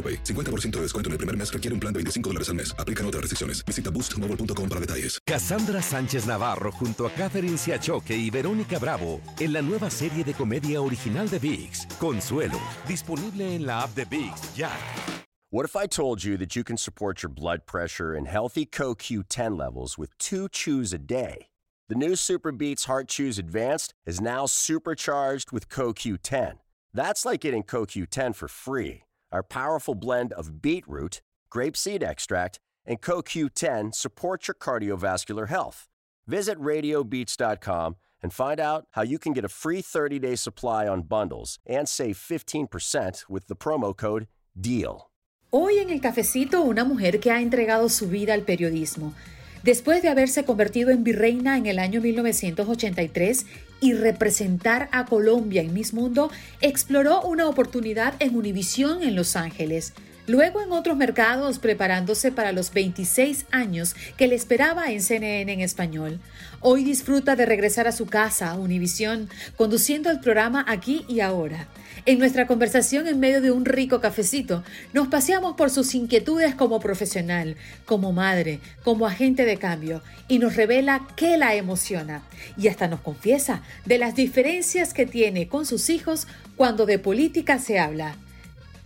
[0.00, 0.24] AroPay.
[0.24, 2.74] 50% de descuento en el primer mes requiere un plan de 25 dólares al mes.
[2.78, 3.62] Aplican otras restricciones.
[3.66, 5.18] Visita boostmobile.com para detalles.
[5.26, 10.32] Cassandra Sánchez Navarro junto a Catherine Siachoque y Verónica Bravo en la nueva serie de
[10.32, 14.70] comedia original de VIX, Consuelo, disponible en la app de VIX ya.
[15.52, 19.58] What if I told you that you can support your blood pressure and healthy CoQ10
[19.58, 21.48] levels with two chews a day?
[21.88, 26.58] The new Super Beats Heart Chews Advanced is now supercharged with CoQ10.
[26.94, 29.02] That's like getting CoQ10 for free.
[29.32, 35.86] Our powerful blend of beetroot, grapeseed extract, and CoQ10 supports your cardiovascular health.
[36.26, 41.58] Visit radiobeats.com and find out how you can get a free 30-day supply on bundles
[41.66, 44.26] and save 15% with the promo code
[44.60, 45.10] DEAL.
[45.52, 49.14] Hoy en el cafecito una mujer que ha entregado su vida al periodismo.
[49.64, 53.46] Después de haberse convertido en virreina en el año 1983
[53.80, 59.92] y representar a Colombia en Miss Mundo, exploró una oportunidad en Univisión en Los Ángeles.
[60.26, 65.60] Luego en otros mercados preparándose para los 26 años que le esperaba en CNN en
[65.60, 66.20] español.
[66.60, 71.66] Hoy disfruta de regresar a su casa, Univisión, conduciendo el programa aquí y ahora.
[72.06, 76.80] En nuestra conversación en medio de un rico cafecito, nos paseamos por sus inquietudes como
[76.80, 82.22] profesional, como madre, como agente de cambio, y nos revela qué la emociona.
[82.56, 86.26] Y hasta nos confiesa de las diferencias que tiene con sus hijos
[86.56, 88.16] cuando de política se habla.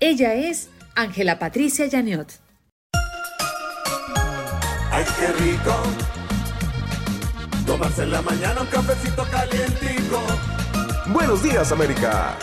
[0.00, 2.32] Ella es Ángela Patricia Yaniot.
[4.90, 5.74] ¡Ay, qué rico!
[7.66, 10.20] Tomarse en la mañana un cafecito calientico.
[11.06, 12.36] Buenos días, América.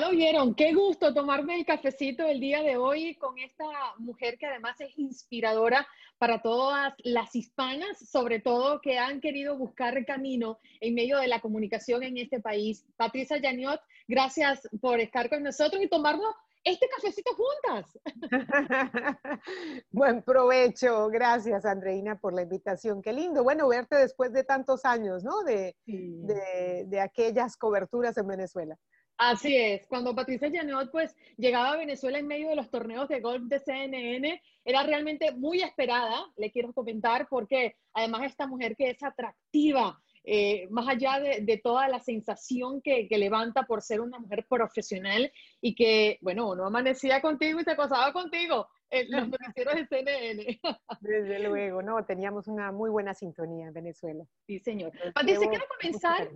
[0.00, 3.66] Lo vieron, qué gusto tomarme el cafecito el día de hoy con esta
[3.98, 10.02] mujer que además es inspiradora para todas las hispanas, sobre todo que han querido buscar
[10.06, 12.86] camino en medio de la comunicación en este país.
[12.96, 13.78] Patricia Yaniot,
[14.08, 16.34] gracias por estar con nosotros y tomarnos
[16.64, 17.98] este cafecito juntas.
[19.90, 21.08] Buen provecho.
[21.08, 23.02] Gracias, Andreina, por la invitación.
[23.02, 23.44] Qué lindo.
[23.44, 25.42] Bueno, verte después de tantos años, ¿no?
[25.42, 28.78] De, de, de aquellas coberturas en Venezuela.
[29.22, 33.20] Así es, cuando Patricia Llanot pues llegaba a Venezuela en medio de los torneos de
[33.20, 38.88] golf de CNN, era realmente muy esperada, le quiero comentar, porque además esta mujer que
[38.88, 44.46] es atractiva, eh, más allá de, toda la sensación que, levanta por ser una mujer
[44.48, 45.30] profesional
[45.60, 48.68] y que, bueno, no amanecía contigo y se acosaba contigo
[49.10, 50.60] los noticieros de CNN.
[51.02, 54.24] Desde luego, no, teníamos una muy buena sintonía en Venezuela.
[54.46, 54.92] Sí, señor.
[55.12, 56.30] Patricia, quiero comenzar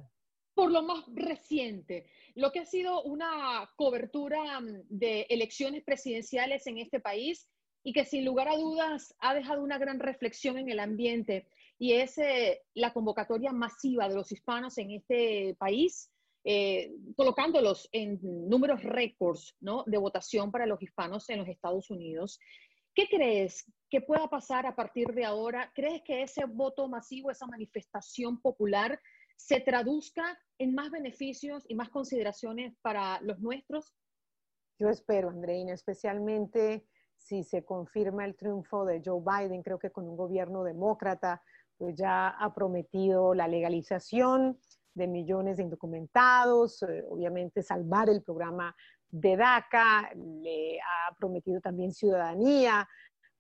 [0.55, 6.79] por lo más reciente, lo que ha sido una cobertura mm, de elecciones presidenciales en
[6.79, 7.49] este país
[7.83, 11.47] y que sin lugar a dudas ha dejado una gran reflexión en el ambiente
[11.79, 16.11] y es eh, la convocatoria masiva de los hispanos en este país,
[16.45, 19.83] eh, colocándolos en números récords ¿no?
[19.87, 22.39] de votación para los hispanos en los Estados Unidos.
[22.95, 25.73] ¿Qué crees que pueda pasar a partir de ahora?
[25.75, 29.01] ¿Crees que ese voto masivo, esa manifestación popular,
[29.37, 33.95] se traduzca en más beneficios y más consideraciones para los nuestros?
[34.79, 36.87] Yo espero, Andreina, especialmente
[37.17, 41.43] si se confirma el triunfo de Joe Biden, creo que con un gobierno demócrata,
[41.77, 44.59] pues ya ha prometido la legalización
[44.95, 48.75] de millones de indocumentados, eh, obviamente salvar el programa
[49.09, 52.89] de DACA, le ha prometido también ciudadanía,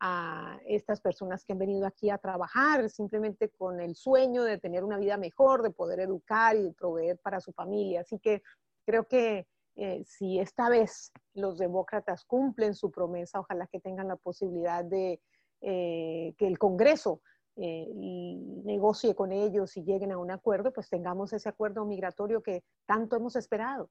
[0.00, 4.84] a estas personas que han venido aquí a trabajar simplemente con el sueño de tener
[4.84, 8.00] una vida mejor, de poder educar y proveer para su familia.
[8.00, 8.42] Así que
[8.84, 9.46] creo que
[9.76, 15.20] eh, si esta vez los demócratas cumplen su promesa, ojalá que tengan la posibilidad de
[15.60, 17.22] eh, que el Congreso
[17.56, 22.62] eh, negocie con ellos y lleguen a un acuerdo, pues tengamos ese acuerdo migratorio que
[22.86, 23.90] tanto hemos esperado.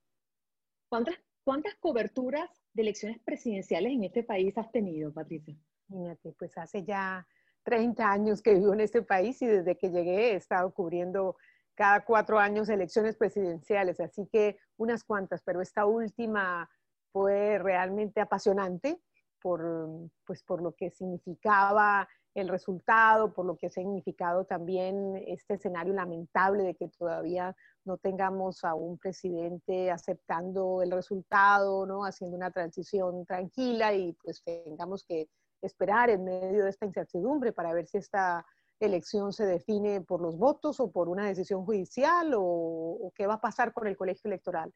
[0.88, 5.56] ¿Cuántas, cuántas coberturas de elecciones presidenciales en este país has tenido, Patricia?
[5.88, 7.26] Imagínate, pues hace ya
[7.64, 11.36] 30 años que vivo en este país y desde que llegué he estado cubriendo
[11.74, 16.70] cada cuatro años elecciones presidenciales, así que unas cuantas, pero esta última
[17.12, 19.00] fue realmente apasionante
[19.40, 25.54] por, pues, por lo que significaba el resultado, por lo que ha significado también este
[25.54, 27.54] escenario lamentable de que todavía
[27.84, 32.04] no tengamos a un presidente aceptando el resultado, ¿no?
[32.04, 35.28] haciendo una transición tranquila y pues tengamos que
[35.64, 38.44] esperar en medio de esta incertidumbre para ver si esta
[38.80, 43.40] elección se define por los votos o por una decisión judicial o, qué va a
[43.40, 44.72] pasar con el colegio electoral.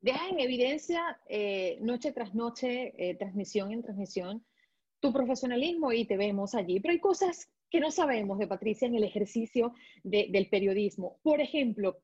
[0.00, 4.44] Deja en evidencia eh, noche tras noche, eh, transmisión en transmisión,
[5.00, 6.80] tu profesionalismo y te vemos allí.
[6.80, 9.72] Pero hay cosas que no sabemos de Patricia en el ejercicio
[10.02, 11.18] del periodismo.
[11.22, 11.98] Por ejemplo,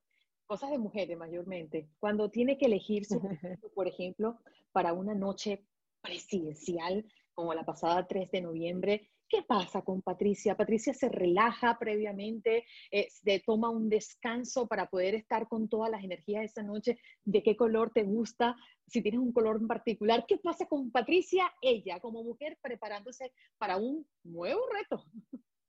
[0.46, 1.88] cosas de mujeres mayormente.
[2.00, 3.20] Cuando tiene que elegir su,
[3.74, 4.40] por ejemplo,
[4.72, 5.64] para una noche
[6.00, 10.56] presidencial como la pasada 3 de noviembre, ¿Qué pasa con Patricia?
[10.56, 13.08] Patricia se relaja previamente, eh,
[13.46, 16.98] toma un descanso para poder estar con todas las energías esa noche.
[17.24, 18.56] ¿De qué color te gusta?
[18.88, 23.76] Si tienes un color en particular, ¿qué pasa con Patricia, ella como mujer preparándose para
[23.76, 25.04] un nuevo reto?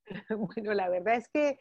[0.57, 1.59] Bueno, la verdad es que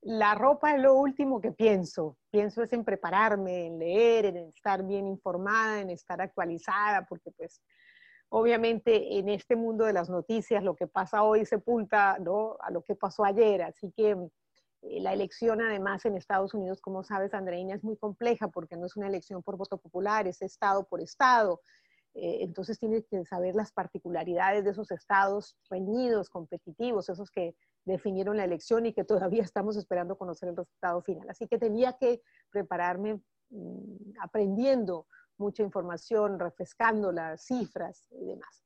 [0.00, 2.16] la ropa es lo último que pienso.
[2.30, 7.60] Pienso es en prepararme, en leer, en estar bien informada, en estar actualizada, porque pues
[8.34, 12.56] obviamente en este mundo de las noticias lo que pasa hoy sepulta ¿no?
[12.60, 13.62] a lo que pasó ayer.
[13.62, 18.48] Así que eh, la elección además en Estados Unidos, como sabes, Andreina, es muy compleja
[18.48, 21.60] porque no es una elección por voto popular, es estado por estado.
[22.14, 28.38] Eh, entonces tienes que saber las particularidades de esos estados reñidos, competitivos, esos que definieron
[28.38, 31.28] la elección y que todavía estamos esperando conocer el resultado final.
[31.28, 33.20] Así que tenía que prepararme
[33.50, 35.06] mm, aprendiendo
[35.38, 38.62] mucha información, refrescando las cifras y demás.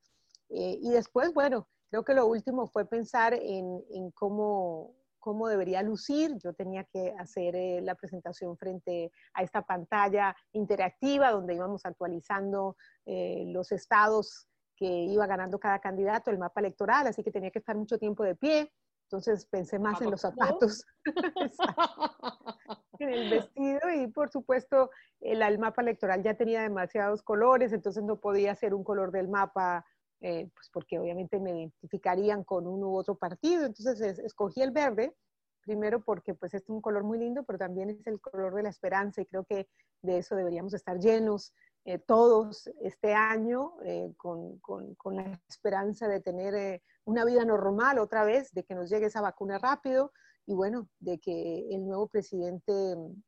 [0.51, 5.83] Eh, y después, bueno, creo que lo último fue pensar en, en cómo, cómo debería
[5.83, 6.39] lucir.
[6.39, 12.77] Yo tenía que hacer eh, la presentación frente a esta pantalla interactiva donde íbamos actualizando
[13.07, 17.59] eh, los estados que iba ganando cada candidato, el mapa electoral, así que tenía que
[17.59, 18.73] estar mucho tiempo de pie.
[19.07, 20.85] Entonces pensé más en los zapatos,
[23.05, 24.91] en el vestido y por supuesto
[25.21, 29.85] el, mapa electoral ya tenía demasiados colores, entonces no podía ser un color del mapa,
[30.21, 33.67] eh, pues porque obviamente me identificarían con uno u otro partido.
[33.67, 35.15] Entonces escogí el verde,
[35.63, 38.69] primero porque pues es un color muy lindo, pero también es el color de la
[38.69, 39.69] esperanza y creo que
[40.03, 41.53] de eso deberíamos estar llenos
[41.85, 47.45] eh, todos este año eh, con, con, con, la esperanza de tener eh, una vida
[47.45, 50.13] normal otra vez, de que nos llegue esa vacuna rápido
[50.47, 53.23] y bueno, de que el nuevo presidente mm,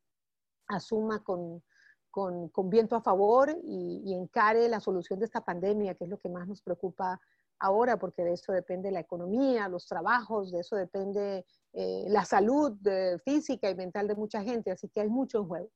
[0.67, 1.63] asuma con,
[2.09, 6.29] con, viento a favor y, encare la solución de esta pandemia, que es lo que
[6.29, 7.19] más nos preocupa
[7.59, 12.77] ahora, porque de eso depende la economía, los trabajos, de eso depende la salud
[13.25, 15.69] física y mental de mucha gente, así que hay mucho en juego.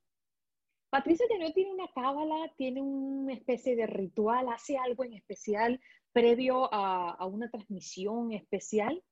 [0.94, 5.80] Patricia no tiene una cábala, tiene una especie de ritual, hace algo en especial
[6.12, 9.02] previo a, una transmisión especial.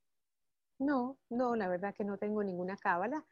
[0.83, 3.25] No, no, la verdad que no tengo ninguna cábala.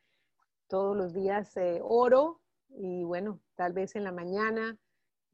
[0.69, 4.79] Todos los días eh, oro y bueno, tal vez en la mañana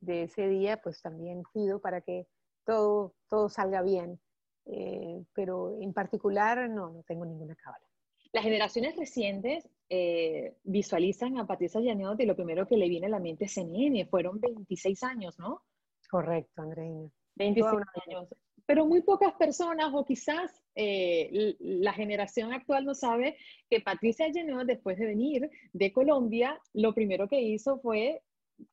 [0.00, 2.26] de ese día pues también pido para que
[2.64, 4.18] todo, todo salga bien.
[4.64, 7.86] Eh, pero en particular no, no tengo ninguna cábala.
[8.32, 13.10] Las generaciones recientes eh, visualizan a Patricia Llaneot y lo primero que le viene a
[13.10, 14.06] la mente es CNN.
[14.06, 15.62] Fueron 26 años, ¿no?
[16.10, 17.08] Correcto, Andreina.
[17.36, 18.28] 26 años.
[18.66, 23.36] Pero muy pocas personas, o quizás eh, la generación actual no sabe
[23.70, 28.22] que Patricia Llaneot, después de venir de Colombia, lo primero que hizo fue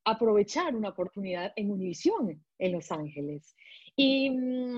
[0.04, 3.56] aprovechar una oportunidad en Univision en Los Ángeles.
[3.96, 4.78] Y mm,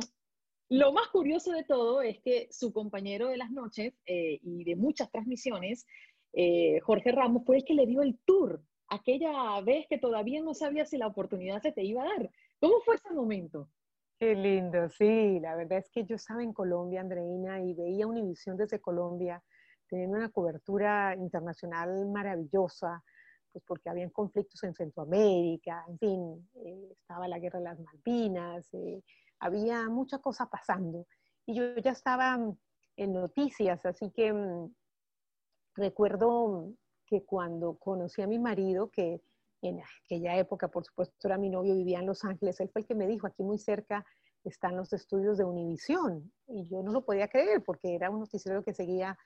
[0.69, 4.75] lo más curioso de todo es que su compañero de las noches eh, y de
[4.75, 5.85] muchas transmisiones,
[6.33, 10.53] eh, Jorge Ramos, fue el que le dio el tour aquella vez que todavía no
[10.53, 12.31] sabía si la oportunidad se te iba a dar.
[12.59, 13.69] ¿Cómo fue ese momento?
[14.17, 18.55] Qué lindo, sí, la verdad es que yo estaba en Colombia, Andreina, y veía Univisión
[18.55, 19.43] desde Colombia,
[19.89, 23.03] teniendo una cobertura internacional maravillosa,
[23.51, 28.69] pues porque habían conflictos en Centroamérica, en fin, eh, estaba la guerra de las Malvinas,
[29.39, 31.05] había mucha cosa pasando.
[31.45, 32.39] Y yo ya estaba
[32.95, 34.73] en noticias, así que mm,
[35.75, 36.71] recuerdo
[37.05, 39.21] que cuando conocí a mi marido, que
[39.61, 42.87] en aquella época, por supuesto, era mi novio, vivía en Los Ángeles, él fue el
[42.87, 44.05] que me dijo, aquí muy cerca
[44.43, 46.31] están los estudios de Univisión.
[46.47, 49.17] Y yo no lo podía creer porque era un noticiero que seguía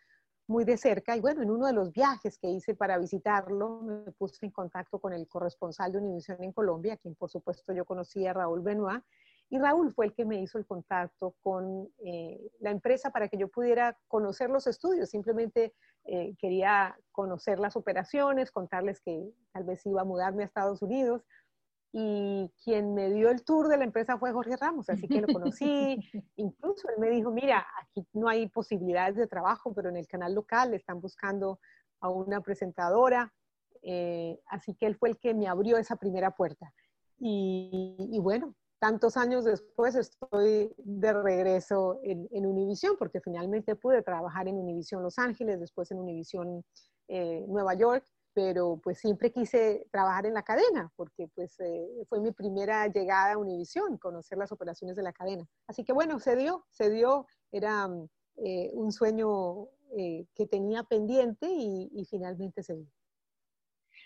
[0.48, 1.16] muy de cerca.
[1.16, 5.00] Y bueno, en uno de los viajes que hice para visitarlo, me puse en contacto
[5.00, 9.04] con el corresponsal de Univisión en Colombia, quien por supuesto yo conocía, Raúl Benoit,
[9.52, 13.38] Y Raúl fue el que me hizo el contacto con eh, la empresa para que
[13.38, 15.10] yo pudiera conocer los estudios.
[15.10, 15.74] Simplemente
[16.06, 21.24] eh, quería conocer las operaciones, contarles que tal vez iba a mudarme a Estados Unidos.
[21.92, 25.34] Y quien me dio el tour de la empresa fue Jorge Ramos, así que lo
[25.34, 25.98] conocí.
[26.36, 30.36] Incluso él me dijo, mira, aquí no hay posibilidades de trabajo, pero en el canal
[30.36, 31.60] local están buscando
[32.02, 33.34] a una presentadora.
[33.82, 36.72] Eh, así que él fue el que me abrió esa primera puerta.
[37.18, 44.48] y bueno, tantos años después estoy de regreso en, en Univision, porque finalmente pude trabajar
[44.48, 46.64] en Univision Los Ángeles, después en Univision
[47.10, 52.22] eh, Nueva York, pero pues siempre quise trabajar en la cadena, porque pues eh, fue
[52.22, 55.46] mi primera llegada a Univision, conocer las operaciones de la cadena.
[55.68, 57.90] Así que bueno, se dio, se dio, era
[58.38, 59.68] eh, un sueño
[60.36, 62.92] que tenía pendiente y, y finalmente se dio.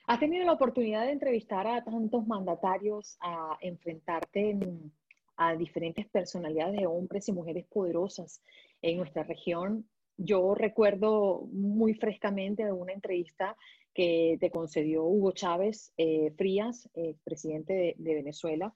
[0.05, 4.59] ¿Has tenido la oportunidad de entrevistar a tantos mandatarios, a enfrentarte
[5.37, 8.41] a diferentes personalidades de hombres y mujeres poderosas
[8.81, 9.87] en nuestra región?
[10.17, 13.55] Yo recuerdo muy frescamente una entrevista
[13.93, 18.73] que te concedió Hugo Chávez eh, Frías, eh, presidente de, Venezuela,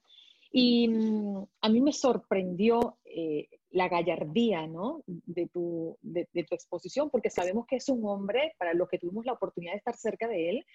[0.50, 5.03] y mm, a mí me sorprendió eh, la gallardía ¿no?
[5.05, 9.25] de, tu, de, tu exposición, porque sabemos que es un hombre, para los que tuvimos
[9.25, 10.65] la oportunidad de estar cerca de él,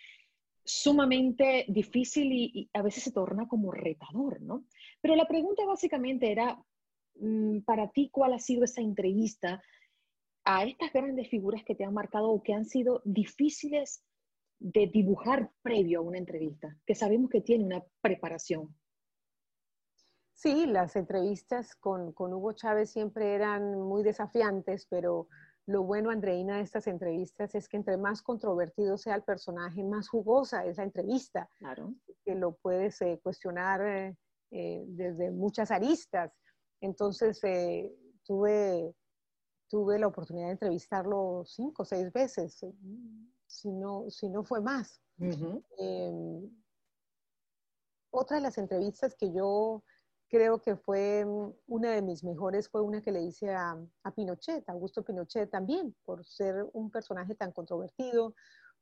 [0.65, 4.65] sumamente difícil y, a veces se torna como retador, ¿no?
[5.01, 6.63] Pero la pregunta básicamente era,
[7.17, 9.63] mm, para ti, ¿cuál ha sido esa entrevista
[10.45, 14.05] a estas grandes figuras que te han marcado o que han sido difíciles
[14.59, 18.75] de dibujar previo a una entrevista, que sabemos que tiene una preparación?
[20.35, 25.29] Sí, las entrevistas con, con Hugo Chávez siempre eran muy desafiantes, pero
[25.67, 30.09] lo bueno, Andreina, de estas entrevistas es que entre más controvertido sea el personaje, más
[30.09, 31.49] jugosa es la entrevista.
[31.59, 31.95] Claro.
[32.25, 34.17] Que lo puedes eh, cuestionar eh,
[34.51, 36.33] eh, desde muchas aristas.
[36.81, 37.41] Entonces,
[38.25, 38.93] tuve,
[39.69, 42.59] tuve la oportunidad de entrevistarlo cinco o seis veces,
[43.47, 45.01] si no, si no fue más.
[45.79, 46.51] Em,
[48.11, 49.85] otra de las entrevistas que yo
[50.33, 53.77] creo que fue mm, una de mis mejores, fue una que le hice a,
[54.17, 58.35] Pinochet, a Augusto Pinochet también, por ser un personaje tan controvertido,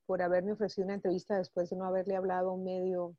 [0.06, 3.16] por haberme ofrecido una entrevista después de no haberle hablado a un medio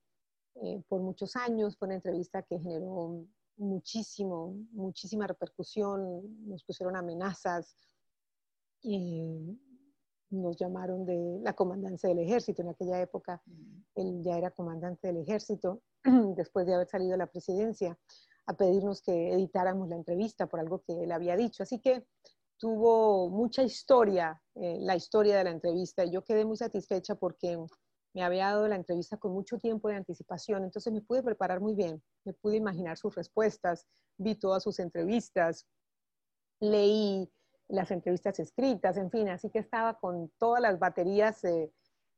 [0.63, 1.77] eh, por muchos años.
[1.77, 7.75] Fue una entrevista que generó muchísimo, muchísima repercusión, nos pusieron amenazas
[8.81, 9.59] y
[10.31, 12.61] nos llamaron de la comandancia del ejército.
[12.61, 13.41] En aquella época
[13.95, 15.81] él ya era comandante del ejército
[16.35, 17.97] después de haber salido de la presidencia
[18.47, 21.63] a pedirnos que editáramos la entrevista por algo que él había dicho.
[21.63, 22.05] Así que
[22.57, 27.57] tuvo mucha historia, eh, la historia de la entrevista, yo quedé muy satisfecha porque
[28.13, 31.75] me había dado la entrevista con mucho tiempo de anticipación, entonces me pude preparar muy
[31.75, 35.65] bien, me pude imaginar sus respuestas, vi todas sus entrevistas,
[36.59, 37.31] leí
[37.71, 41.71] las entrevistas escritas, en fin, así que estaba con todas las baterías eh,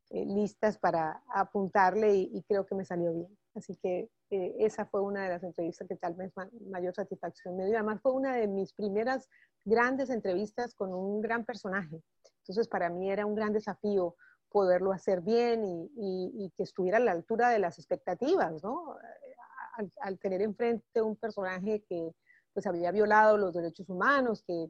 [0.09, 3.37] eh, listas para apuntarle y, creo que me salió bien.
[3.53, 6.33] Así que eh, esa fue una de las entrevistas que tal vez
[6.71, 7.75] mayor satisfacción me dio.
[7.75, 9.29] Además fue una de mis primeras
[9.63, 12.01] grandes entrevistas con un gran personaje.
[12.39, 14.15] Entonces para mí era un gran desafío
[14.49, 15.63] poderlo hacer bien
[15.95, 18.95] y, que estuviera a la altura de las expectativas, ¿no?
[19.75, 22.11] Al, al, tener enfrente un personaje que
[22.53, 24.69] pues había violado los derechos humanos, que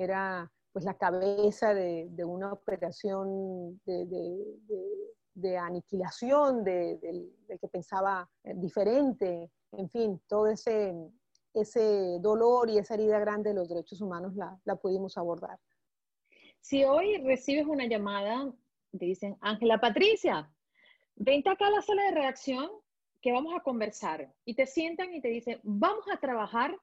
[0.00, 9.88] era pues la cabeza de, una operación de, aniquilación, del que pensaba eh, diferente, en
[9.88, 10.94] fin, todo ese,
[11.54, 15.58] ese dolor y esa herida grande de los derechos humanos la, la pudimos abordar.
[16.60, 18.52] Si hoy recibes una llamada,
[18.92, 20.52] te dicen, Ángela Patricia,
[21.16, 22.70] vente acá a la sala de redacción
[23.20, 24.32] que vamos a conversar.
[24.44, 26.76] Y te sientan y te dicen, vamos a trabajar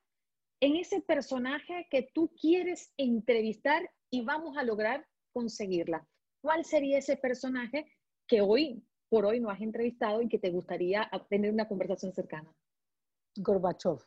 [0.60, 6.08] en ese personaje que tú quieres entrevistar y vamos a lograr conseguirla.
[6.42, 7.92] ¿Cuál sería ese personaje
[8.28, 12.54] que hoy por hoy no has entrevistado y que te gustaría tener una conversación cercana?
[13.36, 14.00] Gorbachev.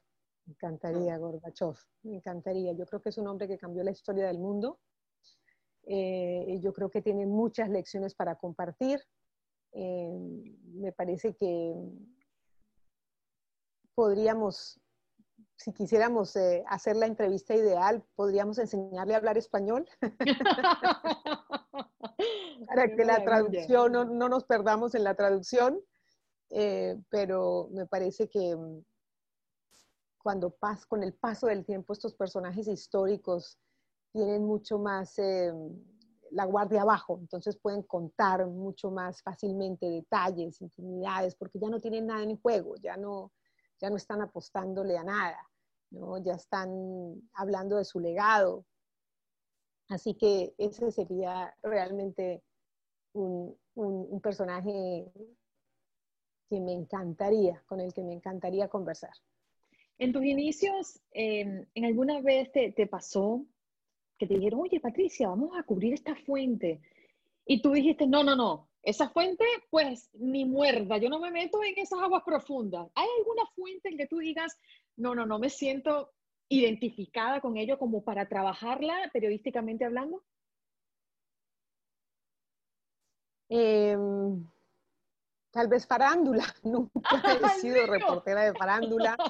[0.46, 1.76] Me encantaría Gorbachev.
[2.02, 2.72] Me encantaría.
[2.72, 4.80] Yo creo que es un hombre que cambió la historia del mundo.
[5.84, 9.00] Eh, yo creo que tiene muchas lecciones para compartir.
[9.72, 10.10] Eh,
[10.74, 11.74] me parece que
[13.94, 14.80] podríamos
[15.60, 19.86] si quisiéramos eh, hacer la entrevista ideal, podríamos enseñarle a hablar español.
[22.66, 25.78] Para que la traducción no, no, nos perdamos en la traducción.
[26.48, 28.82] Eh, pero me parece que mm,
[30.22, 33.58] cuando pas, con el paso del tiempo estos personajes históricos
[34.12, 35.52] tienen mucho más eh,
[36.30, 42.06] la guardia abajo, entonces pueden contar mucho más fácilmente detalles, intimidades, porque ya no tienen
[42.06, 43.32] nada en juego, ya no,
[43.80, 45.50] ya no están apostándole a nada,
[45.90, 46.18] ¿no?
[46.18, 46.70] ya están
[47.34, 48.66] hablando de su legado.
[49.88, 52.42] Así que ese sería realmente
[53.12, 55.10] un, un personaje
[56.48, 59.12] que me encantaría, con el que me encantaría conversar.
[60.00, 63.44] En tus inicios, em, ¿en alguna vez te, te, pasó
[64.18, 66.80] que te dijeron, oye Patricia, vamos a cubrir esta fuente?
[67.44, 71.62] Y tú dijiste, no, no, no, esa fuente, pues ni muerda, yo no me meto
[71.62, 72.88] en esas aguas profundas.
[72.94, 74.56] ¿Hay alguna fuente en que tú digas,
[74.96, 76.10] no, no, no me siento
[76.48, 80.22] identificada con ello como para trabajarla periodísticamente hablando?
[83.48, 83.96] Eh,
[85.52, 86.92] Tal vez farándula, nunca
[87.56, 89.16] he sido reportera de farándula.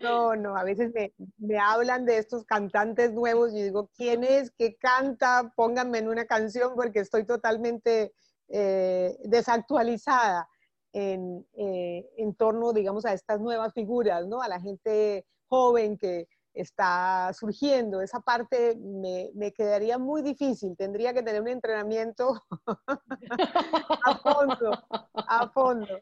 [0.00, 4.50] No, no, a veces me, me, hablan de estos cantantes nuevos y digo, ¿quién es?
[4.50, 5.52] ¿Qué canta?
[5.56, 8.12] Pónganme en una canción porque estoy totalmente
[8.48, 10.48] eh, desactualizada
[10.92, 14.42] en, eh, en torno, digamos, a estas nuevas figuras, ¿no?
[14.42, 18.00] A la gente joven que, está surgiendo.
[18.00, 20.76] Esa parte me, me, quedaría muy difícil.
[20.76, 22.42] Tendría que tener un entrenamiento
[24.04, 24.72] a fondo,
[25.14, 26.00] a fondo.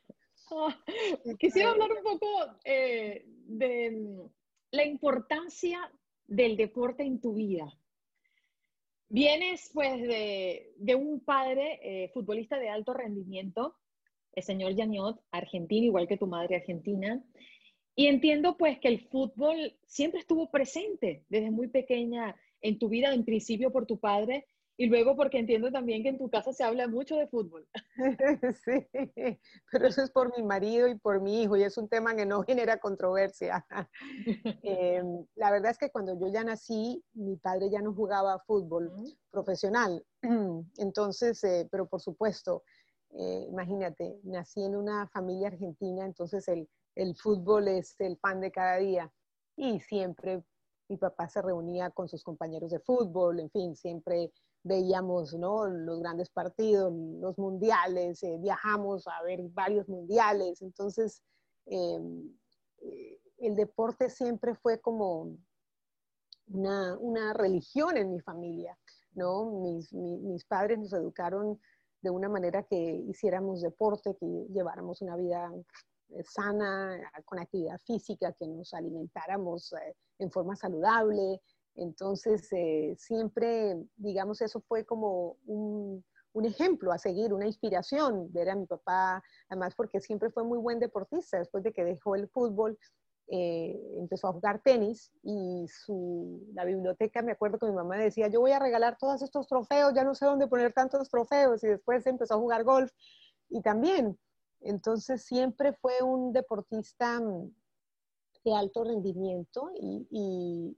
[1.39, 2.27] Quisiera hablar un poco
[2.65, 4.29] eh, de
[4.73, 5.91] la importancia
[6.27, 7.67] del deporte en tu vida.
[9.13, 13.75] Vienes pues de, de un padre eh, futbolista de alto rendimiento,
[14.33, 17.21] el señor Yaniot, argentino, igual que tu madre argentina,
[17.97, 23.13] y entiendo pues que el fútbol siempre estuvo presente desde muy pequeña en tu vida,
[23.13, 24.47] en principio por tu padre
[24.81, 27.69] y luego porque entiendo también que en tu casa se habla mucho de fútbol.
[28.65, 28.89] Sí,
[29.71, 32.25] pero eso es por mi marido y por mi hijo y es un tema que
[32.25, 33.67] no genera controversia.
[34.63, 38.91] Em, la verdad es que cuando yo ya nací, mi padre ya no jugaba fútbol
[39.31, 40.03] profesional.
[40.79, 42.63] Entonces, eh, pero por supuesto,
[43.11, 48.51] eh, imagínate, nací en una familia argentina, entonces el el fútbol es el pan de
[48.51, 49.13] cada día.
[49.57, 50.43] Y siempre
[50.89, 55.67] mi papá se reunía con sus compañeros de fútbol, en fin, siempre veíamos ¿no?
[55.67, 60.63] los grandes partidos, los mundiales, eh, viajamos a ver varios mundiales.
[60.63, 61.23] Entonces,
[61.67, 62.33] em,
[62.83, 65.37] eh, el deporte siempre fue como
[66.49, 68.77] una, una, religión en mi familia.
[69.15, 69.47] ¿no?
[69.63, 71.59] Mis, mis padres nos educaron
[72.03, 75.51] de una manera que hiciéramos deporte, que lleváramos una vida
[76.11, 81.41] eh, sana, con actividad física, que nos alimentáramos eh, en forma saludable.
[81.75, 86.05] Entonces, eh, siempre, digamos, eso fue como un,
[86.45, 90.79] ejemplo a seguir, una inspiración, ver a mi papá, además porque siempre fue muy buen
[90.79, 92.79] deportista, después de que dejó el fútbol,
[93.33, 98.41] empezó a jugar tenis y su, la biblioteca, me acuerdo que mi mamá decía, yo
[98.41, 102.05] voy a regalar todos estos trofeos, ya no sé dónde poner tantos trofeos, y después
[102.07, 102.91] empezó a jugar golf.
[103.49, 104.19] Y también
[104.61, 107.55] entonces siempre fue un deportista mm,
[108.45, 110.77] de alto rendimiento y,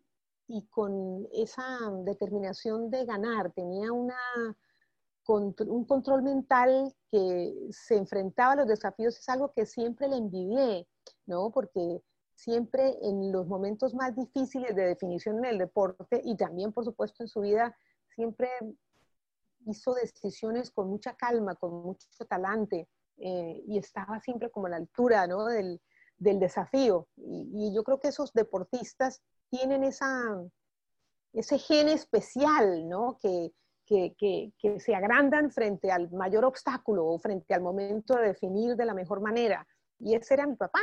[0.71, 1.65] con esa
[2.05, 3.53] determinación de ganar.
[3.53, 4.17] Tenía una,
[5.29, 9.19] un control mental que se enfrentaba a los desafíos.
[9.19, 10.87] Es algo que siempre le envidié,
[11.27, 11.51] ¿no?
[11.51, 12.03] Porque
[12.35, 17.23] siempre en los momentos más difíciles de definición en el deporte y también, por supuesto,
[17.23, 17.77] en su vida,
[18.15, 18.49] siempre
[19.67, 22.89] hizo decisiones con mucha calma, con mucho talante.
[23.19, 25.45] Eh, y estaba siempre como a la altura ¿no?
[25.47, 25.81] del,
[26.19, 27.07] del, desafío.
[27.17, 30.11] Y, yo creo que esos deportistas tienen esa,
[31.35, 33.19] ese gen especial, ¿no?
[33.21, 33.53] Que,
[33.87, 34.15] que,
[34.59, 38.95] que, se agrandan frente al mayor obstáculo o frente al momento de definir de la
[38.95, 39.67] mejor manera.
[39.99, 40.81] Y ese era mi papá.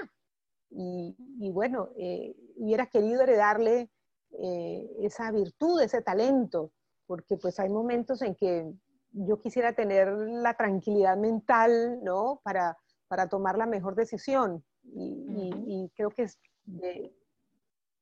[0.69, 3.89] Y, y bueno, eh, hubiera querido heredarle
[4.37, 6.71] eh, esa virtud, ese talento,
[7.07, 8.71] porque pues hay momentos en que
[9.11, 12.41] yo quisiera tener la tranquilidad mental, ¿no?
[12.43, 12.77] Para,
[13.07, 14.63] para tomar la mejor decisión.
[14.83, 16.27] Y, creo que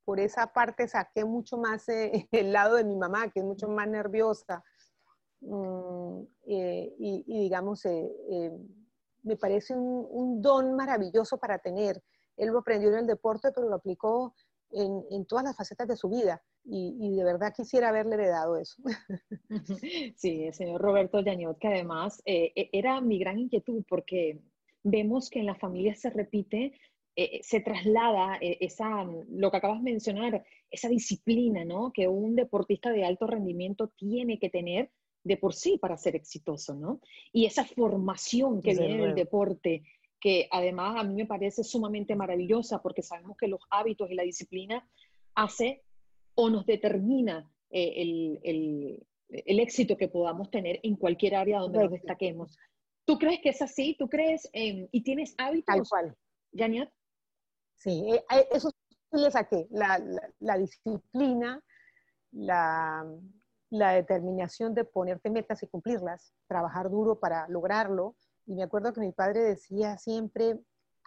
[0.07, 3.67] por esa parte saqué mucho más eh, el lado de mi mamá, que es mucho
[3.67, 4.63] más nerviosa.
[5.41, 8.49] Mm, eh, y, digamos, eh,
[9.23, 12.01] me parece un, un, don maravilloso para tener.
[12.37, 14.33] Él lo aprendió en el deporte, pero lo aplicó
[14.71, 18.81] en, en todas las facetas de su vida y, de verdad quisiera haberle heredado eso.
[20.15, 24.41] Sí, el señor Roberto Llaniot, que además eh, e, era mi gran inquietud porque
[24.83, 26.73] vemos que en la familia se repite,
[27.19, 31.91] eh, se traslada eh, esa, lo que acabas de mencionar, esa disciplina, ¿no?
[31.91, 34.91] Que un deportista de alto rendimiento tiene que tener
[35.23, 37.01] de por sí para ser exitoso, ¿no?
[37.33, 39.81] Y esa formación que viene del deporte,
[40.19, 44.21] que además a mí me parece sumamente maravillosa porque sabemos que los hábitos y la
[44.21, 44.87] disciplina
[45.33, 45.81] hace
[46.35, 51.79] o nos determina eh, el, el, el, éxito que podamos tener en cualquier área donde
[51.79, 52.59] nos destaquemos.
[53.05, 53.95] ¿Tú crees que es así?
[53.97, 55.65] ¿Tú crees y tienes hábitos?
[55.65, 56.17] Tal cual.
[57.77, 58.71] Sí, eh, eh, eso
[59.11, 60.01] le saqué, la,
[60.39, 61.63] la, disciplina,
[62.31, 63.05] la,
[63.69, 68.15] la, determinación de ponerte metas y cumplirlas, trabajar duro para lograrlo.
[68.45, 70.59] Y me acuerdo que mi padre decía siempre,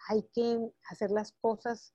[0.09, 1.92] hay que hacer las cosas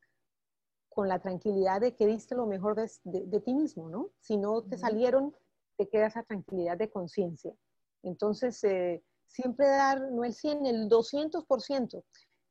[0.89, 4.11] con la tranquilidad de que diste lo mejor de, de, ti mismo, ¿no?
[4.21, 5.35] Si no te salieron,
[5.77, 7.53] te queda esa tranquilidad de conciencia.
[8.01, 12.03] Entonces, eh, siempre dar, no el 100, el 200%.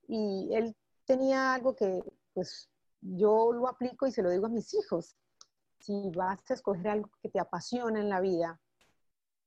[0.09, 2.69] Y él tenía algo que, pues,
[3.01, 5.17] yo lo aplico y se lo digo a mis hijos.
[5.79, 8.61] Si vas a escoger algo que te apasiona en la vida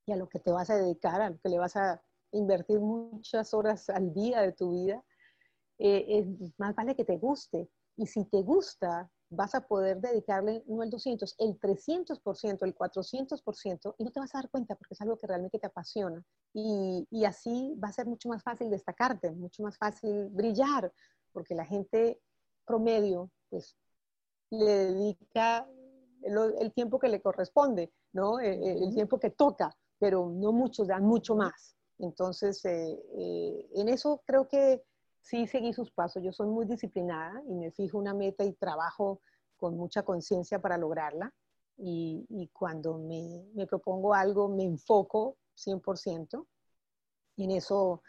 [0.06, 2.80] y a lo que te vas a dedicar, a lo que le vas a invertir
[2.80, 5.04] muchas horas al día de tu vida,
[5.80, 7.70] eh, es más vale que te guste.
[7.96, 13.96] Y si te gusta, vas a poder dedicarle no el 200, el 300%, el 400%,
[13.98, 16.24] y no te vas a dar cuenta porque es algo que realmente te apasiona.
[16.54, 20.94] Y, y, así va a ser mucho más fácil destacarte, mucho más fácil brillar,
[21.38, 22.20] porque la gente
[22.66, 23.78] promedio, pues,
[24.50, 25.70] le dedica
[26.24, 28.40] el, tiempo que le corresponde, ¿no?
[28.40, 31.76] Eh, eh, el, tiempo que toca, pero no muchos dan mucho más.
[32.00, 34.84] Entonces, eh, en eso creo que
[35.22, 36.24] sí seguí sus pasos.
[36.24, 39.22] Yo soy muy disciplinada y me fijo una meta y trabajo
[39.58, 41.32] con mucha conciencia para lograrla.
[41.78, 46.48] Y, y cuando me, me, propongo algo, me enfoco 100%.
[47.36, 48.02] Y en eso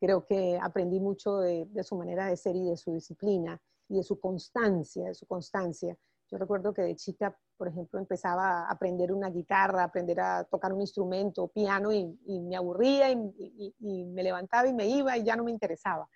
[0.00, 3.96] creo que aprendí mucho de, de, su manera de ser y de su disciplina y
[3.96, 5.96] de su constancia, de su constancia.
[6.28, 10.72] Yo recuerdo que de chica, por ejemplo, empezaba a aprender una guitarra, aprender a tocar
[10.72, 15.22] un instrumento, piano, y, y me aburría y, y, me levantaba y me iba y
[15.22, 16.08] ya no me interesaba.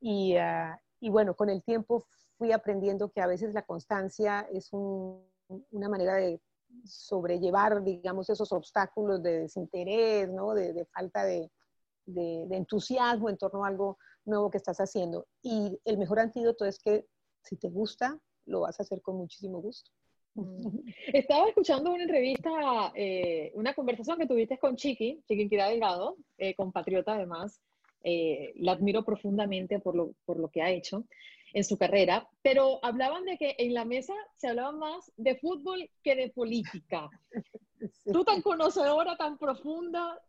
[0.00, 0.36] Y,
[1.10, 2.04] bueno, con el tiempo
[2.38, 6.40] fui aprendiendo que a veces la constancia es una manera de
[6.84, 10.54] sobrellevar, digamos, esos obstáculos de desinterés, ¿no?
[10.54, 11.50] de, falta de,
[12.08, 15.26] de, entusiasmo en torno a algo nuevo que estás haciendo.
[15.42, 17.06] Y el mejor antídoto es que
[17.42, 19.90] si te gusta, lo vas a hacer con muchísimo gusto.
[20.34, 20.80] Mm.
[21.12, 26.54] Estaba escuchando una entrevista, eh, una conversación que tuviste con Chiqui, Chiqui Kira Delgado, eh,
[26.54, 27.60] compatriota además,
[28.04, 31.04] eh, la admiro profundamente por lo, por lo que ha hecho
[31.52, 35.90] en su carrera, pero hablaban de que en la mesa se hablaba más de fútbol
[36.02, 37.08] que de política.
[38.12, 40.20] Tú tan conocedora, tan profunda,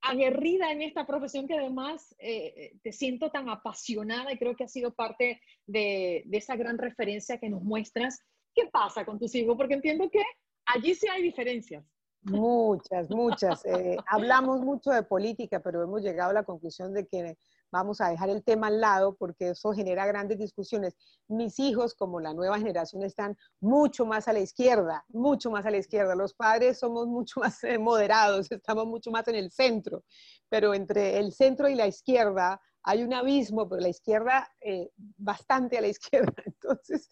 [0.00, 4.68] aguerrida en esta profesión que además eh, te siento tan apasionada y creo que ha
[4.68, 8.20] sido parte de, de esa gran referencia que nos muestras.
[8.54, 9.56] ¿Qué pasa con tus hijos?
[9.56, 10.22] Porque entiendo que
[10.66, 11.84] allí sí hay diferencias.
[12.22, 13.64] Muchas, muchas.
[13.64, 17.36] Eh, hablamos mucho de política, pero hemos llegado a la conclusión de que
[17.72, 20.94] vamos a dejar el tema al lado porque eso genera grandes discusiones.
[21.26, 25.70] Mis hijos, como la nueva generación, están mucho más a la izquierda, mucho más a
[25.70, 26.14] la izquierda.
[26.14, 30.04] Los padres somos mucho más eh, moderados, estamos mucho más en el centro,
[30.48, 35.78] pero entre el centro y la izquierda hay un abismo, pero la izquierda, eh, bastante
[35.78, 36.42] a la izquierda.
[36.44, 37.08] Entonces,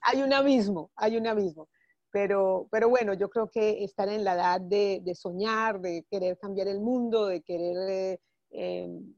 [0.00, 1.68] hay un abismo, hay un abismo.
[2.12, 6.38] Pero, pero bueno, yo creo que están en la edad de, de soñar, de querer
[6.38, 8.20] cambiar el mundo, de querer eh,
[8.50, 9.14] em,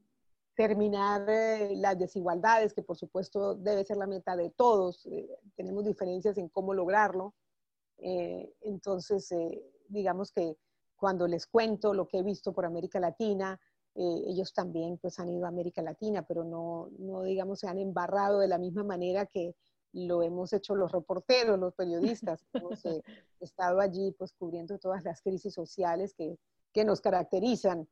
[0.55, 5.07] terminar eh, las desigualdades, que por supuesto debe ser la meta de todos.
[5.07, 7.35] Eh, tenemos diferencias en cómo lograrlo.
[7.99, 9.33] entonces,
[9.89, 10.57] digamos que
[10.97, 13.61] cuando les cuento lo que he visto por América Latina,
[13.95, 18.41] ellos también pues han ido a América Latina, pero no, no, digamos, se han embarrado
[18.41, 19.55] de la misma manera que,
[19.93, 23.03] lo hemos hecho los reporteros, los periodistas, hemos eh,
[23.41, 26.39] estado allí pues cubriendo todas las crisis sociales que,
[26.73, 27.89] que nos caracterizan,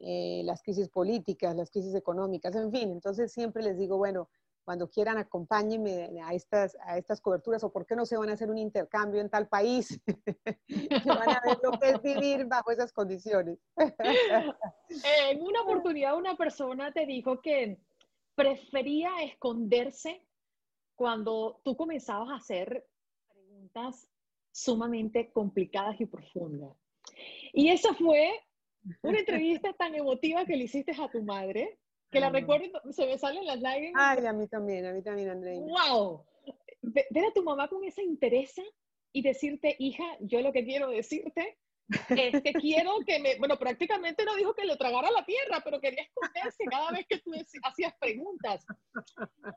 [0.00, 2.90] eh, las crisis políticas, las crisis económicas, en fin.
[2.90, 4.28] Entonces siempre les digo, bueno,
[4.68, 8.34] cuando quieran acompáñenme a estas, a estas coberturas o por qué no se van a
[8.34, 9.98] hacer un intercambio en tal país,
[10.66, 13.58] que van a ver lo que es vivir bajo esas condiciones.
[13.78, 17.80] en una oportunidad una persona te dijo que
[18.34, 20.22] prefería esconderse
[20.94, 22.86] cuando tú comenzabas a hacer
[23.32, 24.06] preguntas
[24.52, 26.76] sumamente complicadas y profundas.
[27.54, 28.32] Y esa fue
[29.02, 31.78] una entrevista tan emotiva que le hiciste a tu madre,
[32.10, 34.02] que la recuerdo, se me salen las lágrimas.
[34.02, 35.60] Ay, a mí también, a mí también, Andrea.
[35.60, 36.24] ¡Wow!
[36.82, 38.54] Ver a tu mamá con esa interés
[39.12, 41.58] y decirte, hija, yo lo que quiero decirte
[42.10, 45.80] es que quiero que me, bueno, prácticamente no dijo que le tragara la tierra, pero
[45.80, 48.64] quería esconderse cada vez que tú hacías preguntas.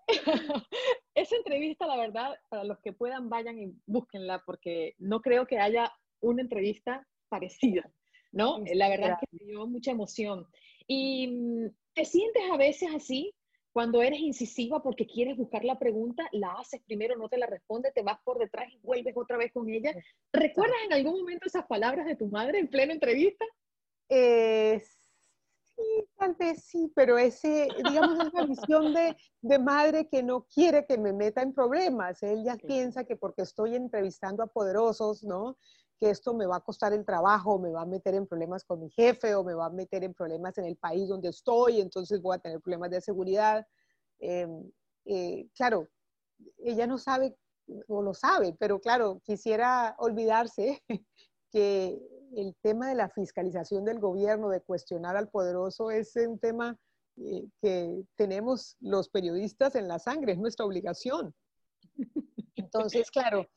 [1.16, 5.60] Esa entrevista, la verdad, para los que puedan, vayan y búsquenla, porque no creo que
[5.60, 7.90] haya una entrevista parecida,
[8.32, 8.60] ¿no?
[8.74, 10.48] La verdad es que me dio mucha emoción.
[10.88, 13.34] ¿Y mm, te sientes a veces así?
[13.74, 17.92] Cuando eres incisiva porque quieres buscar la pregunta, la haces primero, no te la responde,
[17.94, 19.96] te vas por detrás y vuelves otra vez con ella.
[20.34, 23.46] ¿Recuerdas en algún momento esas palabras de tu madre en plena entrevista?
[24.10, 24.82] Eh,
[25.82, 30.46] Sí, tal vez sí, pero ese, digamos, es una visión de, de, madre que no
[30.54, 32.22] quiere que me meta en problemas.
[32.24, 35.58] Ella piensa que porque estoy entrevistando a poderosos, ¿no?
[36.02, 38.82] Que esto me va a costar el trabajo, me va a meter en problemas con
[38.82, 42.22] mi jefe o me va a meter en problemas en el país donde estoy, entonces
[42.22, 43.66] voy a tener problemas de seguridad.
[44.20, 44.72] Em,
[45.06, 45.88] eh, claro,
[46.58, 47.38] ella no sabe
[47.88, 50.84] o lo sabe, pero claro, quisiera olvidarse
[51.52, 52.02] que
[52.36, 56.78] el tema de la fiscalización del gobierno, de cuestionar al poderoso, es un tema
[57.18, 61.36] eh, que tenemos los periodistas en la sangre, es nuestra obligación.
[62.56, 63.48] Entonces, claro,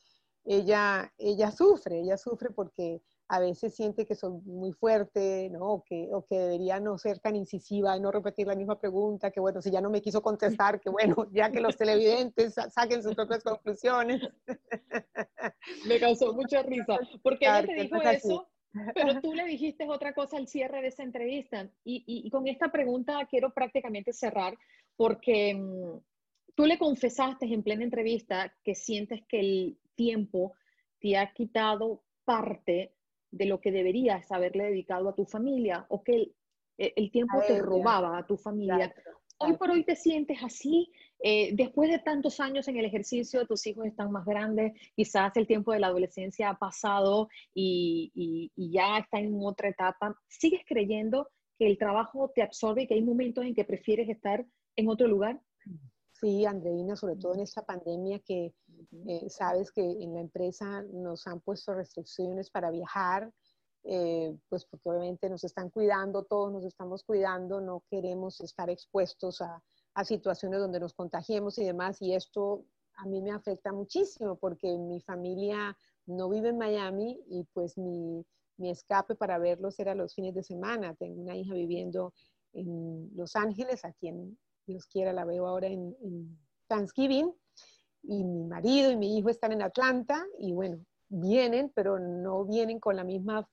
[0.45, 5.73] ella, ella sufre, ella sufre porque a veces siente que son muy fuerte, ¿no?
[5.73, 9.31] O que, o que debería no ser tan incisiva y no repetir la misma pregunta,
[9.31, 13.01] que bueno, si ya no me quiso contestar, que bueno, ya que los televidentes saquen
[13.01, 14.21] sus propias conclusiones.
[15.87, 18.47] Me causó mucha risa, porque ella te dijo eso,
[18.93, 21.67] pero tú le dijiste otra cosa al cierre de esa entrevista.
[21.83, 24.55] Y, y, con esta pregunta quiero prácticamente cerrar,
[24.95, 25.99] porque mm,
[26.55, 30.53] tú le confesaste en plena entrevista que sientes que el tiempo
[30.99, 32.93] te ha quitado parte
[33.31, 36.35] de lo que deberías haberle dedicado a tu familia o que el,
[36.77, 38.93] el tiempo te robaba a tu familia.
[39.37, 43.67] Hoy por hoy te sientes así, eh, después de tantos años en el ejercicio, tus
[43.67, 48.71] hijos están más grandes, quizás el tiempo de la adolescencia ha pasado y, y, y
[48.71, 50.17] ya está en otra etapa.
[50.29, 51.29] ¿Sigues creyendo
[51.59, 54.45] que el trabajo te absorbe y que hay momentos en que prefieres estar
[54.77, 55.41] en otro lugar?
[56.13, 58.53] Sí, Andreina, sobre todo en esta pandemia que
[59.07, 63.31] eh, sabes que en la empresa nos han puesto restricciones para viajar,
[63.83, 69.41] eh, pues porque obviamente nos están cuidando, todos nos estamos cuidando, no queremos estar expuestos
[69.41, 69.61] a,
[70.03, 72.65] situaciones donde nos contagiemos y demás, y esto
[72.97, 78.25] a mí me afecta muchísimo porque mi familia no vive en Miami y pues mi,
[78.57, 80.95] escape para verlos era los fines de semana.
[80.95, 82.13] Tengo una hija viviendo
[82.53, 85.95] en Los Ángeles, a quien Dios quiera la veo ahora en
[86.67, 87.33] Thanksgiving,
[88.07, 92.79] y mi marido y mi hijo están en Atlanta y bueno, vienen, pero no vienen
[92.79, 93.47] con la misma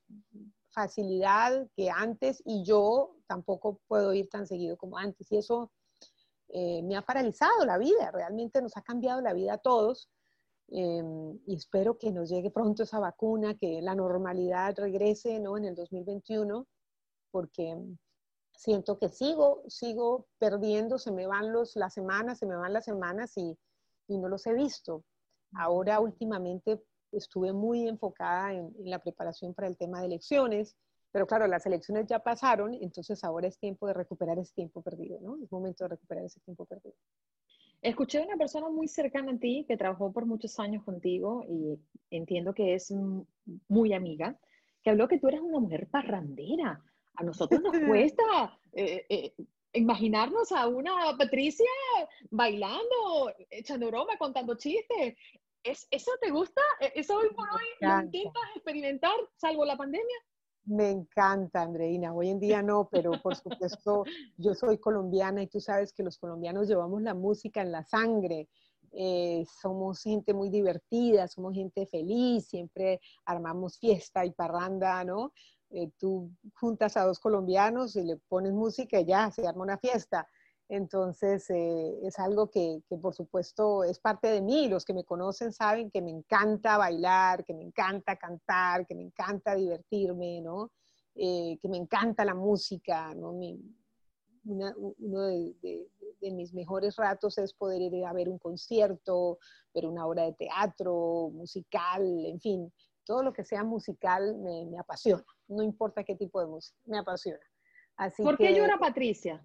[0.71, 5.71] facilidad que antes y yo tampoco puedo ir tan seguido como antes y eso
[6.49, 10.11] eh, me ha paralizado la vida, realmente nos ha cambiado la vida a todos
[10.69, 15.57] em, y espero que nos llegue pronto esa vacuna, que la normalidad regrese ¿no?
[15.57, 16.67] en el 2021
[17.31, 17.77] porque
[18.55, 22.85] siento que sigo, sigo perdiendo, se me van los, las semanas, se me van las
[22.85, 23.59] semanas y,
[24.13, 25.05] y no los he visto.
[25.55, 30.77] Ahora últimamente estuve muy enfocada en, la preparación para el tema de elecciones,
[31.11, 35.21] pero claro, las elecciones ya pasaron, entonces ahora es tiempo de recuperar ese tiempo perdido,
[35.21, 35.37] ¿no?
[35.43, 36.95] Es momento de recuperar ese tiempo perdido.
[37.83, 41.79] Escuché a una persona muy cercana a ti que trabajó por muchos años contigo y
[42.11, 42.95] entiendo que es
[43.69, 44.39] muy amiga,
[44.83, 46.83] que habló que tú eras una mujer parrandera.
[47.15, 49.35] A nosotros nos cuesta eh, eh,
[49.73, 51.67] imaginarnos a una Patricia
[52.31, 55.17] bailando, echando broma, contando chistes.
[55.63, 56.61] ¿Es, ¿Eso te gusta?
[56.81, 60.17] ¿E-, ¿Eso hoy por hoy lo intentas experimentar, salvo la pandemia?
[60.65, 62.15] Me encanta, Andreina.
[62.15, 64.05] Hoy en día no, pero por supuesto
[64.37, 68.49] yo soy colombiana y tú sabes que los colombianos llevamos la música en la sangre.
[68.93, 75.33] Eh, somos gente muy divertida, somos gente feliz, siempre armamos fiesta y parranda, ¿no?
[75.75, 79.79] Eh, tú juntas a dos colombianos y le pones música y ya se arma una
[79.79, 80.29] fiesta.
[80.69, 84.69] Entonces, eh, es algo que, que, por supuesto, es parte de mí.
[84.69, 89.03] Los que me conocen saben que me encanta bailar, que me encanta cantar, que me
[89.03, 90.71] encanta divertirme, ¿no?
[91.15, 93.33] Eh, que me encanta la música, ¿no?
[93.33, 93.59] Mi,
[94.45, 95.89] una, uno de, de,
[96.21, 99.39] de, mis mejores ratos es poder ir a ver un concierto,
[99.75, 102.73] ver una obra de teatro, musical, en fin,
[103.05, 106.99] todo lo que sea musical me, me apasiona, no importa qué tipo de música, me
[106.99, 107.41] apasiona.
[107.97, 109.45] Así ¿Por qué llora Patricia?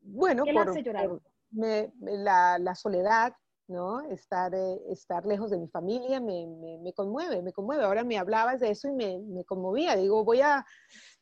[0.00, 3.32] Bueno, por, por me, la, la, soledad,
[3.66, 4.00] ¿no?
[4.10, 7.84] Estar, eh, estar lejos de mi familia me, me, me, conmueve, me conmueve.
[7.84, 9.96] Ahora me hablabas de eso y me, me conmovía.
[9.96, 10.64] Digo, voy a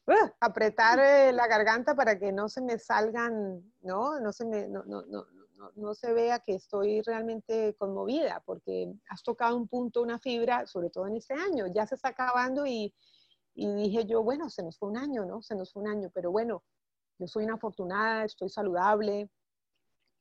[0.07, 4.21] uh, apretar eh, la garganta para que no se me salgan, ¿no?
[4.21, 5.27] No se me, no, no, no,
[5.75, 10.91] no, se vea que estoy realmente conmovida, porque has tocado un punto, una fibra, sobre
[10.91, 11.67] todo en este año.
[11.75, 12.95] Ya se está acabando y,
[13.55, 15.43] y dije yo, bueno, se nos fue un año, ¿no?
[15.43, 16.63] Se nos fue un año, pero bueno,
[17.19, 19.31] yo soy una afortunada, estoy saludable,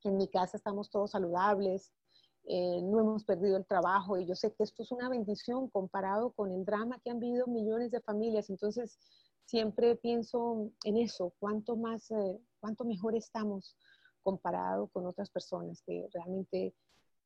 [0.04, 1.92] en mi casa estamos todos saludables,
[2.44, 6.32] eh, no hemos perdido el trabajo y yo sé que esto es una bendición comparado
[6.32, 8.50] con el drama que han vivido millones de familias.
[8.50, 8.98] Entonces,
[9.44, 13.76] siempre pienso en eso, cuánto más, eh, cuánto mejor estamos
[14.26, 16.74] comparado con otras personas que realmente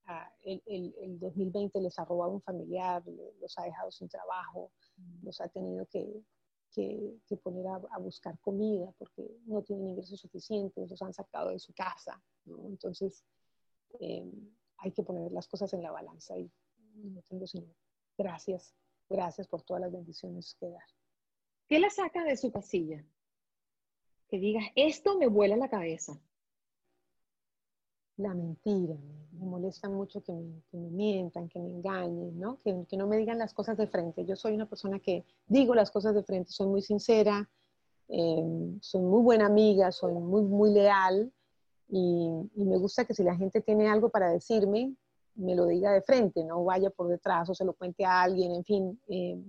[0.04, 3.02] ah, el, el, el, 2020 les ha robado un familiar,
[3.40, 4.70] los ha dejado sin trabajo,
[5.22, 6.22] los ha tenido que,
[6.74, 11.72] que, poner a, buscar comida porque no tienen ingresos suficientes, los han sacado de su
[11.72, 12.22] casa.
[12.44, 13.24] Entonces,
[13.98, 14.30] eh,
[14.76, 16.50] hay que poner las cosas en la balanza y
[16.96, 17.74] no tengo sino
[18.18, 18.74] gracias,
[19.08, 20.84] gracias por todas las bendiciones que dar.
[21.66, 23.02] ¿Qué la saca de su casilla?
[24.28, 26.20] Que digas, esto me vuela la cabeza.
[28.20, 28.94] La mentira,
[29.32, 32.58] me, molesta mucho que me, mientan, que me engañen, ¿no?
[32.58, 34.26] Que, que, no me digan las cosas de frente.
[34.26, 37.48] Yo soy una persona que digo las cosas de frente, soy muy sincera,
[38.08, 41.32] eh, soy muy buena amiga, soy muy, muy leal
[41.88, 44.94] y, me gusta que si la gente tiene algo para decirme,
[45.36, 48.52] me lo diga de frente, no vaya por detrás o se lo cuente a alguien,
[48.52, 49.42] en fin, eh,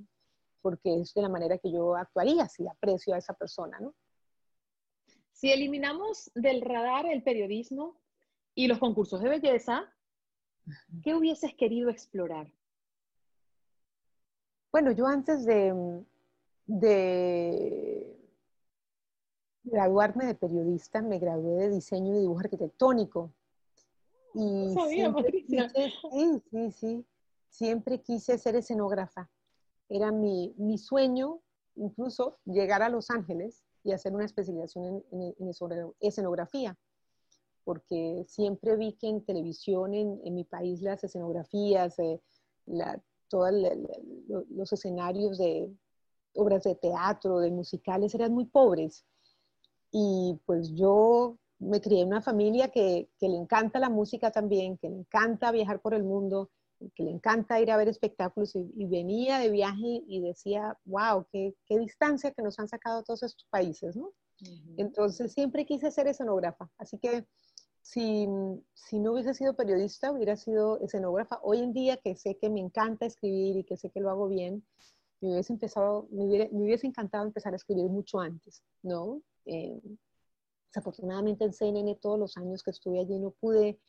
[0.61, 3.93] porque es de la manera que yo actuaría si aprecio a esa persona, ¿no?
[5.33, 8.00] Si eliminamos del radar el periodismo
[8.55, 9.83] y los concursos de belleza,
[11.03, 12.51] ¿qué hubieses querido explorar?
[14.71, 16.03] Bueno, yo antes de,
[16.65, 18.17] de
[19.63, 23.33] graduarme de periodista, me gradué de diseño y dibujo arquitectónico.
[24.33, 24.73] Y
[25.13, 25.69] Patricia.
[25.69, 27.05] sí, sí, sí.
[27.49, 29.29] Siempre quise ser escenógrafa.
[29.89, 31.41] Era mi, mi, sueño,
[31.75, 35.51] incluso llegar a Los Ángeles y hacer una especialización en, en,
[35.99, 36.77] escenografía,
[37.63, 42.21] porque siempre vi que en televisión en, en mi país las escenografías, eh,
[42.65, 43.53] la, todos
[44.49, 45.71] los escenarios de
[46.33, 49.05] obras de teatro, de musicales, eran muy pobres
[49.91, 54.77] y pues yo me crié en una familia que, que, le encanta la música también,
[54.77, 56.49] que le encanta viajar por el mundo,
[56.95, 61.53] que le encanta ir a ver espectáculos y, venía de viaje y decía, wow, qué,
[61.67, 64.11] qué, distancia que nos han sacado todos estos países, ¿no?
[64.77, 67.27] Entonces siempre quise ser escenógrafa, así que
[67.81, 68.27] si,
[68.73, 71.39] si, no hubiese sido periodista, hubiera sido escenógrafa.
[71.43, 74.27] Hoy en día que sé que me encanta escribir y que sé que lo hago
[74.27, 74.65] bien,
[75.21, 79.21] me hubiese empezado, me hubiese, me hubiese encantado empezar a escribir mucho antes, ¿no?
[79.45, 79.81] Eh,
[80.67, 83.79] desafortunadamente en CNN todos los años que estuve allí no pude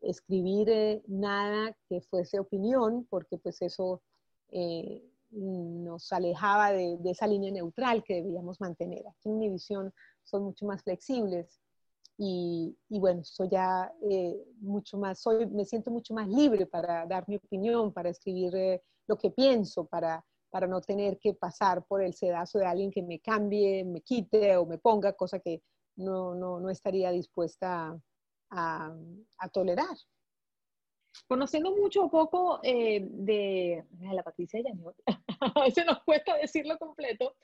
[0.00, 4.02] escribir eh, nada que fuese opinión, porque pues eso
[4.50, 9.06] eh, nos alejaba de, esa línea neutral que debíamos mantener.
[9.08, 9.92] Aquí en mi visión
[10.24, 11.60] son mucho más flexibles
[12.24, 13.92] y, bueno, soy ya
[14.60, 19.16] mucho más, soy, me siento mucho más libre para dar mi opinión, para escribir lo
[19.18, 23.20] que pienso, para para no tener que pasar por el sedazo de alguien que me
[23.20, 25.62] cambie, me quite o me ponga, cosa que
[25.96, 27.98] no, no, no estaría dispuesta
[28.50, 28.94] a,
[29.38, 29.96] a, tolerar.
[31.26, 33.82] Conociendo mucho o poco eh, de
[34.12, 34.94] la Patricia Yañot,
[35.56, 37.34] a veces nos cuesta decirlo completo,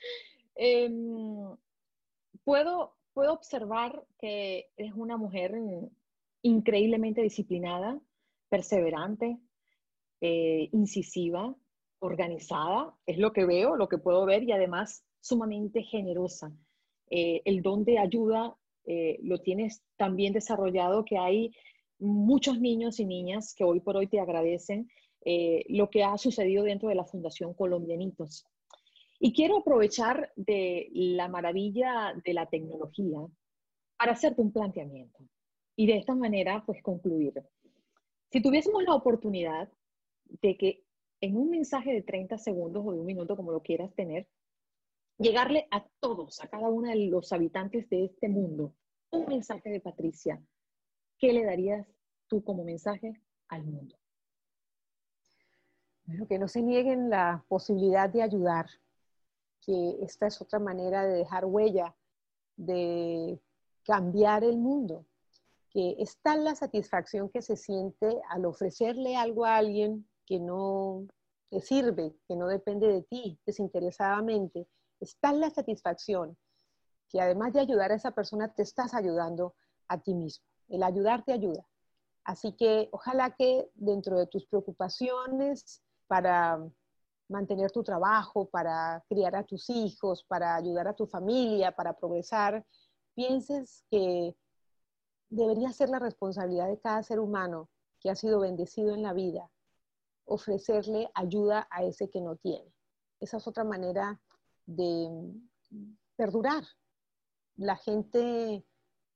[0.53, 1.57] em,
[2.43, 5.53] puedo, puedo observar que es una mujer
[6.41, 7.99] increíblemente disciplinada,
[8.49, 9.37] perseverante,
[10.21, 11.55] eh, incisiva,
[11.99, 16.51] organizada, es lo que veo, lo que puedo ver y además sumamente generosa.
[17.09, 21.51] Eh, el don de ayuda eh, lo tienes tan bien desarrollado que hay
[21.99, 24.89] muchos niños y niñas que hoy por hoy te agradecen
[25.67, 28.45] lo que ha sucedido dentro de la Fundación Colombianitos.
[29.19, 33.19] Y quiero aprovechar de la maravilla de la tecnología
[33.97, 35.19] para hacerte un planteamiento
[35.75, 37.33] y de esta manera pues concluir.
[38.31, 39.69] Si tuviésemos la oportunidad
[40.41, 40.83] de que
[41.21, 44.27] en un mensaje de 30 segundos o de un minuto, como lo quieras tener,
[45.17, 48.73] llegarle a todos, a cada uno de los habitantes de este mundo,
[49.11, 50.41] un mensaje de Patricia.
[51.17, 51.85] ¿Qué le darías
[52.27, 53.13] tú como mensaje
[53.49, 53.97] al mundo?
[56.05, 58.67] Bueno, que no se nieguen la posibilidad de ayudar,
[59.61, 61.95] que esta es otra manera de dejar huella,
[62.55, 63.39] de
[63.83, 65.05] cambiar el mundo,
[65.69, 71.07] que es tal la satisfacción que se siente al ofrecerle algo a alguien que no
[71.49, 74.67] te sirve, que no depende de ti desinteresadamente,
[74.99, 76.37] está en la satisfacción
[77.09, 79.55] que además de ayudar a esa persona, te estás ayudando
[79.87, 80.45] a ti mismo.
[80.69, 81.65] El ayudar te ayuda.
[82.23, 86.59] Así que ojalá que dentro de tus preocupaciones para
[87.29, 92.65] mantener tu trabajo, para criar a tus hijos, para ayudar a tu familia, para progresar,
[93.15, 94.35] pienses que
[95.29, 99.49] debería ser la responsabilidad de cada ser humano que ha sido bendecido en la vida
[100.29, 102.71] ofrecerle ayuda a ese que no tiene.
[103.19, 104.21] Esa es otra manera
[104.65, 105.09] de
[106.15, 106.63] perdurar.
[107.55, 108.63] La gente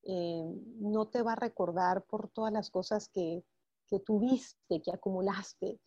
[0.04, 0.44] eh,
[0.80, 3.46] no te va a recordar por todas las cosas que,
[3.88, 5.80] que tuviste, que acumulaste.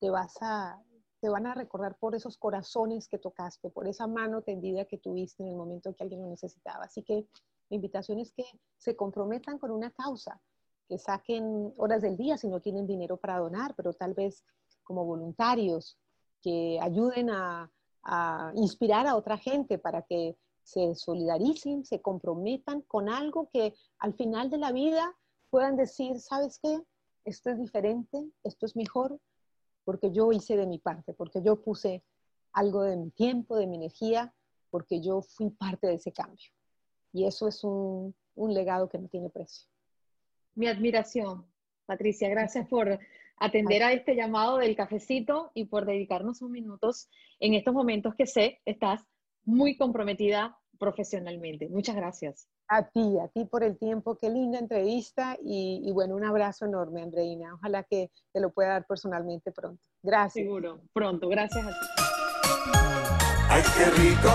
[0.00, 0.80] Te, vas a,
[1.22, 5.44] te van a recordar por esos corazones que tocaste, por esa mano tendida que tuviste
[5.44, 6.86] en el momento que alguien lo necesitaba.
[6.86, 7.28] Así que
[7.70, 8.44] mi invitación es que
[8.76, 10.40] se comprometan con una causa
[10.88, 14.44] que saquen horas del día si no tienen dinero para donar, pero tal vez
[14.82, 15.96] como voluntarios
[16.40, 17.70] que ayuden a,
[18.02, 24.14] a inspirar a otra gente para que se solidaricen, se comprometan con algo que al
[24.14, 25.16] final de la vida
[25.50, 26.82] puedan decir, ¿sabes qué?
[27.24, 29.20] Esto es diferente, esto es mejor,
[29.84, 32.02] porque yo hice de mi parte, porque yo puse
[32.52, 34.32] algo de mi tiempo, de mi energía,
[34.70, 36.50] porque yo fui parte de ese cambio.
[37.12, 39.68] Y eso es un, legado que no tiene precio.
[40.54, 41.46] Mi admiración,
[41.86, 42.98] Patricia, gracias por
[43.36, 47.08] atender a este llamado del cafecito y por dedicarnos unos minutos
[47.40, 49.02] en estos momentos que sé estás
[49.44, 51.68] muy comprometida profesionalmente.
[51.68, 52.48] Muchas gracias.
[52.66, 54.18] A ti, a ti por el tiempo.
[54.20, 57.54] Qué linda entrevista y, bueno, un abrazo enorme, Andreina.
[57.54, 59.80] Ojalá que te lo pueda dar personalmente pronto.
[60.02, 60.44] Gracias.
[60.44, 61.28] Seguro, pronto.
[61.28, 61.86] Gracias a ti.
[63.48, 64.30] Ay, qué rico.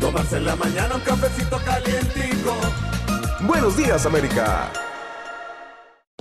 [0.00, 2.54] Tomarse en la mañana un cafecito calientico.
[3.46, 4.72] Buenos días, América.